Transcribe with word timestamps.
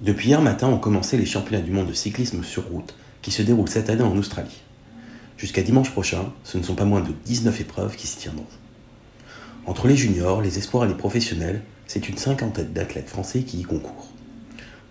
Depuis 0.00 0.28
hier 0.28 0.40
matin 0.40 0.68
ont 0.68 0.78
commencé 0.78 1.18
les 1.18 1.26
championnats 1.26 1.62
du 1.62 1.72
monde 1.72 1.88
de 1.88 1.92
cyclisme 1.92 2.42
sur 2.42 2.66
route 2.68 2.94
qui 3.20 3.30
se 3.30 3.42
déroulent 3.42 3.68
cette 3.68 3.90
année 3.90 4.02
en 4.02 4.16
Australie. 4.16 4.62
Jusqu'à 5.36 5.60
dimanche 5.60 5.90
prochain, 5.90 6.32
ce 6.42 6.56
ne 6.56 6.62
sont 6.62 6.74
pas 6.74 6.86
moins 6.86 7.02
de 7.02 7.12
19 7.26 7.60
épreuves 7.60 7.96
qui 7.96 8.06
s'y 8.06 8.16
tiendront. 8.16 8.46
Entre 9.66 9.88
les 9.88 9.96
juniors, 9.96 10.40
les 10.40 10.56
espoirs 10.56 10.86
et 10.86 10.88
les 10.88 10.94
professionnels, 10.94 11.60
c'est 11.86 12.08
une 12.08 12.16
cinquantaine 12.16 12.72
d'athlètes 12.72 13.10
français 13.10 13.42
qui 13.42 13.60
y 13.60 13.62
concourent. 13.62 14.08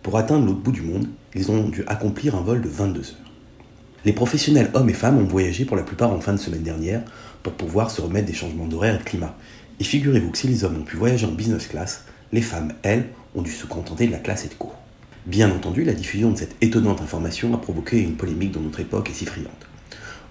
Pour 0.04 0.16
atteindre 0.16 0.46
l'autre 0.46 0.60
bout 0.60 0.72
du 0.72 0.84
monde, 0.84 1.08
ils 1.34 1.50
ont 1.50 1.70
dû 1.70 1.84
accomplir 1.88 2.36
un 2.36 2.42
vol 2.42 2.62
de 2.62 2.70
22 2.70 3.00
heures. 3.00 3.32
Les 4.06 4.14
professionnels 4.14 4.70
hommes 4.76 4.92
et 4.92 4.94
femmes 4.94 5.18
ont 5.18 5.26
voyagé 5.26 5.66
pour 5.66 5.76
la 5.76 5.82
plupart 5.84 6.12
en 6.12 6.22
fin 6.22 6.34
de 6.34 6.38
semaine 6.38 6.62
dernière 6.62 7.02
pour 7.42 7.54
pouvoir 7.54 7.90
se 7.90 8.02
remettre 8.02 8.28
des 8.28 8.34
changements 8.34 8.68
d'horaire 8.68 8.94
et 8.94 9.00
de 9.00 9.04
climat. 9.04 9.36
Et 9.80 9.84
figurez-vous 9.84 10.30
que 10.30 10.38
si 10.38 10.48
les 10.48 10.64
hommes 10.64 10.82
ont 10.82 10.86
pu 10.86 10.98
voyager 10.98 11.26
en 11.26 11.32
business 11.32 11.66
class, 11.66 12.06
les 12.32 12.44
femmes, 12.44 12.74
elles, 12.84 13.08
ont 13.34 13.42
dû 13.42 13.52
se 13.52 13.66
contenter 13.66 14.06
de 14.06 14.12
la 14.12 14.20
classe 14.20 14.46
et 14.46 14.50
de 14.50 14.54
cours. 14.54 14.78
Bien 15.26 15.52
entendu, 15.52 15.84
la 15.84 15.94
diffusion 15.94 16.32
de 16.32 16.38
cette 16.38 16.56
étonnante 16.62 17.02
information 17.02 17.54
a 17.54 17.58
provoqué 17.58 18.02
une 18.02 18.16
polémique 18.16 18.52
dont 18.52 18.62
notre 18.62 18.80
époque 18.80 19.10
est 19.10 19.14
si 19.14 19.26
friande. 19.26 19.52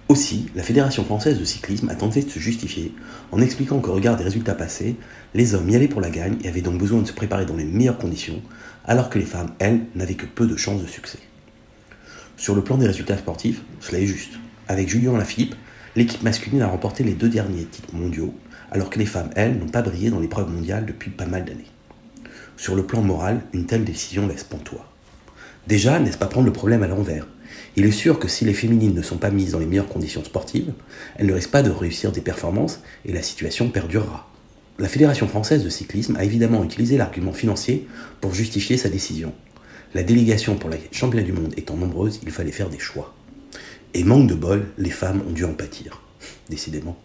Aussi, 0.09 0.47
la 0.55 0.63
Fédération 0.63 1.05
française 1.05 1.39
de 1.39 1.45
cyclisme 1.45 1.91
a 1.91 1.95
tenté 1.95 2.23
de 2.23 2.31
se 2.31 2.39
justifier 2.39 2.95
en 3.31 3.43
expliquant 3.43 3.81
qu'au 3.81 3.93
regard 3.93 4.17
des 4.17 4.25
résultats 4.25 4.55
passés, 4.55 4.97
les 5.35 5.55
hommes 5.55 5.69
y 5.69 5.77
allaient 5.77 5.89
pour 5.89 6.01
la 6.01 6.09
gagne 6.09 6.39
et 6.43 6.49
avaient 6.49 6.63
donc 6.63 6.79
besoin 6.79 7.03
de 7.03 7.07
se 7.07 7.13
préparer 7.13 7.45
dans 7.45 7.57
les 7.57 7.67
meilleures 7.67 7.99
conditions, 7.99 8.41
alors 8.87 9.11
que 9.11 9.19
les 9.19 9.27
femmes, 9.27 9.53
elles, 9.59 9.83
n'avaient 9.95 10.15
que 10.15 10.25
peu 10.25 10.47
de 10.47 10.57
chances 10.57 10.81
de 10.81 10.87
succès. 10.87 11.19
Sur 12.39 12.55
le 12.55 12.65
plan 12.65 12.79
des 12.79 12.87
résultats 12.87 13.19
sportifs, 13.19 13.61
cela 13.81 13.99
est 13.99 14.07
juste. 14.07 14.39
Avec 14.69 14.89
Julien 14.89 15.19
Lafilippe, 15.19 15.55
l'équipe 15.97 16.23
masculine 16.23 16.63
a 16.63 16.69
remporté 16.69 17.05
les 17.05 17.13
deux 17.13 17.29
derniers 17.29 17.67
titres 17.67 17.95
mondiaux, 17.95 18.33
alors 18.71 18.89
que 18.89 18.99
les 18.99 19.07
femmes, 19.07 19.31
elles, 19.37 19.59
n'ont 19.59 19.69
pas 19.69 19.83
brillé 19.83 20.09
dans 20.09 20.21
l'épreuve 20.21 20.51
mondiale 20.51 20.87
depuis 20.87 21.11
pas 21.11 21.27
mal 21.27 21.45
d'années. 21.45 21.67
Sur 22.59 22.75
le 22.75 22.83
plan 22.83 23.03
moral, 23.03 23.43
une 23.53 23.67
telle 23.67 23.85
décision 23.85 24.27
laisse 24.27 24.43
pantois. 24.43 24.85
Déjà, 25.69 26.01
n'est-ce 26.01 26.19
pas 26.19 26.27
prendre 26.27 26.47
le 26.47 26.53
problème 26.53 26.83
à 26.83 26.89
l'envers? 26.89 27.25
Il 27.77 27.87
est 27.87 27.93
sûr 27.93 28.19
que 28.19 28.27
si 28.27 28.45
les 28.45 28.53
féminines 28.53 28.95
ne 28.95 29.03
sont 29.03 29.17
pas 29.17 29.31
mises 29.31 29.53
dans 29.53 29.61
les 29.61 29.67
meilleures 29.67 29.89
conditions 29.89 30.25
sportives, 30.25 30.73
elles 31.17 31.27
ne 31.27 31.35
risquent 31.35 31.53
pas 31.53 31.63
de 31.63 31.71
réussir 31.71 32.11
des 32.11 32.21
performances 32.21 32.81
et 33.05 33.13
la 33.13 33.23
situation 33.23 33.71
perdurera. 33.71 34.29
La 34.81 34.89
Fédération 34.89 35.29
française 35.29 35.63
de 35.63 35.69
cyclisme 35.69 36.17
a 36.17 36.25
évidemment 36.25 36.65
utilisé 36.65 36.97
l'argument 36.97 37.33
financier 37.33 37.87
pour 38.21 38.35
justifier 38.35 38.77
sa 38.77 38.89
décision. 38.89 39.33
La 39.95 40.03
délégation 40.03 40.57
pour 40.57 40.69
la 40.69 40.79
championnat 40.91 41.25
du 41.25 41.33
monde 41.33 41.55
étant 41.57 41.77
nombreuse, 41.77 42.19
il 42.25 42.33
fallait 42.33 42.51
faire 42.51 42.71
des 42.71 42.81
choix. 42.81 43.15
Et 43.95 44.03
manque 44.03 44.29
de 44.29 44.35
bol, 44.35 44.67
les 44.79 44.91
femmes 44.91 45.23
ont 45.29 45.33
dû 45.33 45.45
en 45.45 45.55
pâtir. 45.55 46.03
Décidément. 46.51 46.99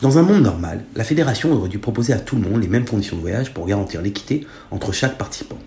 Dans 0.00 0.16
un 0.16 0.22
monde 0.22 0.42
normal, 0.42 0.86
la 0.96 1.04
fédération 1.04 1.52
aurait 1.52 1.68
dû 1.68 1.78
proposer 1.78 2.14
à 2.14 2.18
tout 2.18 2.34
le 2.34 2.40
monde 2.40 2.62
les 2.62 2.68
mêmes 2.68 2.86
conditions 2.86 3.16
de 3.16 3.20
voyage 3.20 3.52
pour 3.52 3.66
garantir 3.66 4.00
l'équité 4.00 4.46
entre 4.70 4.92
chaque 4.92 5.18
participant. 5.18 5.58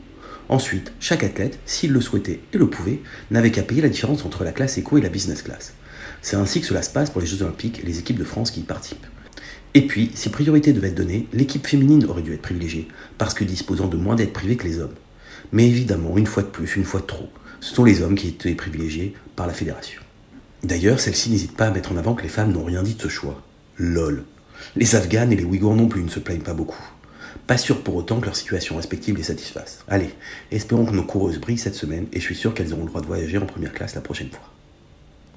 Ensuite, 0.49 0.91
chaque 0.99 1.23
athlète, 1.23 1.59
s'il 1.67 1.91
le 1.91 2.01
souhaitait 2.01 2.39
et 2.51 2.57
le 2.57 2.67
pouvait, 2.67 3.01
n'avait 3.29 3.51
qu'à 3.51 3.61
payer 3.61 3.83
la 3.83 3.89
différence 3.89 4.25
entre 4.25 4.43
la 4.43 4.51
classe 4.51 4.79
éco 4.79 4.97
et 4.97 5.01
la 5.01 5.09
business 5.09 5.43
class. 5.43 5.73
C'est 6.23 6.35
ainsi 6.35 6.61
que 6.61 6.65
cela 6.65 6.81
se 6.81 6.89
passe 6.89 7.11
pour 7.11 7.21
les 7.21 7.27
Jeux 7.27 7.43
Olympiques 7.43 7.79
et 7.83 7.85
les 7.85 7.99
équipes 7.99 8.17
de 8.17 8.23
France 8.23 8.49
qui 8.49 8.61
y 8.61 8.63
participent. 8.63 9.05
Et 9.75 9.85
puis, 9.85 10.09
si 10.15 10.29
priorité 10.29 10.73
devait 10.73 10.87
être 10.87 10.95
donnée, 10.95 11.27
l'équipe 11.31 11.67
féminine 11.67 12.03
aurait 12.05 12.23
dû 12.23 12.33
être 12.33 12.41
privilégiée, 12.41 12.87
parce 13.19 13.35
que 13.35 13.43
disposant 13.43 13.87
de 13.87 13.97
moins 13.97 14.15
d'aides 14.15 14.33
privées 14.33 14.57
que 14.57 14.67
les 14.67 14.79
hommes. 14.79 14.95
Mais 15.51 15.67
évidemment, 15.67 16.17
une 16.17 16.25
fois 16.25 16.41
de 16.41 16.47
plus, 16.47 16.75
une 16.75 16.85
fois 16.85 17.01
de 17.01 17.05
trop, 17.05 17.29
ce 17.59 17.75
sont 17.75 17.83
les 17.83 18.01
hommes 18.01 18.15
qui 18.15 18.29
étaient 18.29 18.55
privilégiés 18.55 19.13
par 19.35 19.45
la 19.45 19.53
fédération. 19.53 20.01
D'ailleurs, 20.63 20.99
celle-ci 20.99 21.29
n'hésite 21.29 21.55
pas 21.55 21.67
à 21.67 21.71
mettre 21.71 21.91
en 21.91 21.97
avant 21.97 22.15
que 22.15 22.23
les 22.23 22.29
femmes 22.29 22.51
n'ont 22.51 22.65
rien 22.65 22.81
dit 22.81 22.95
de 22.95 23.01
ce 23.01 23.09
choix. 23.09 23.43
LOL. 23.77 24.23
Les 24.75 24.95
Afghanes 24.95 25.31
et 25.33 25.35
les 25.35 25.43
Ouïghours 25.43 25.75
non 25.75 25.87
plus 25.87 26.03
ne 26.03 26.09
se 26.09 26.19
plaignent 26.19 26.43
pas 26.43 26.53
beaucoup. 26.53 26.83
Pas 27.47 27.57
sûr 27.57 27.81
pour 27.83 27.95
autant 27.95 28.19
que 28.19 28.25
leur 28.25 28.35
situation 28.35 28.75
respective 28.75 29.17
les 29.17 29.23
satisfasse. 29.23 29.83
Allez, 29.87 30.11
espérons 30.51 30.85
que 30.85 30.95
nos 30.95 31.03
coureuses 31.03 31.39
brillent 31.39 31.57
cette 31.57 31.75
semaine 31.75 32.07
et 32.13 32.19
je 32.19 32.25
suis 32.25 32.35
sûr 32.35 32.53
qu'elles 32.53 32.73
auront 32.73 32.83
le 32.83 32.89
droit 32.89 33.01
de 33.01 33.07
voyager 33.07 33.37
en 33.37 33.45
première 33.45 33.73
classe 33.73 33.95
la 33.95 34.01
prochaine 34.01 34.29
fois. 34.29 34.53